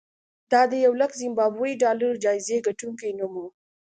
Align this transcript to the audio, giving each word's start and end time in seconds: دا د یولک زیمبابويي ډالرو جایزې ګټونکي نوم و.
دا 0.51 0.61
د 0.71 0.73
یولک 0.85 1.11
زیمبابويي 1.21 1.73
ډالرو 1.81 2.19
جایزې 2.23 2.57
ګټونکي 2.67 3.09
نوم 3.19 3.33
و. 3.41 3.43